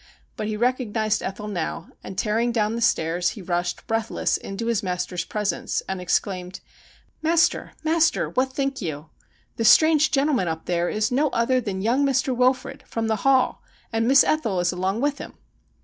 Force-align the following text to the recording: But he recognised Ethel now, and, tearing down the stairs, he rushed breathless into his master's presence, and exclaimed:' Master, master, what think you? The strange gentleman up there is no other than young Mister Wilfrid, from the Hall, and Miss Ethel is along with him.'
But 0.35 0.47
he 0.47 0.57
recognised 0.57 1.21
Ethel 1.21 1.47
now, 1.47 1.89
and, 2.03 2.17
tearing 2.17 2.51
down 2.51 2.73
the 2.73 2.81
stairs, 2.81 3.29
he 3.29 3.41
rushed 3.43 3.85
breathless 3.85 4.35
into 4.35 4.65
his 4.65 4.81
master's 4.81 5.23
presence, 5.23 5.83
and 5.87 6.01
exclaimed:' 6.01 6.59
Master, 7.21 7.73
master, 7.83 8.27
what 8.31 8.51
think 8.51 8.81
you? 8.81 9.11
The 9.57 9.63
strange 9.65 10.09
gentleman 10.09 10.47
up 10.47 10.65
there 10.65 10.89
is 10.89 11.11
no 11.11 11.29
other 11.29 11.61
than 11.61 11.83
young 11.83 12.03
Mister 12.03 12.33
Wilfrid, 12.33 12.81
from 12.87 13.05
the 13.09 13.17
Hall, 13.17 13.61
and 13.93 14.07
Miss 14.07 14.23
Ethel 14.23 14.59
is 14.59 14.71
along 14.71 15.01
with 15.01 15.19
him.' 15.19 15.33